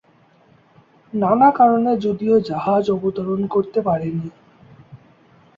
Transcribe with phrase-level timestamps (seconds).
[1.13, 4.27] নানা কারণে যদিও জাহাজ অবতরণ করতে পারেনি।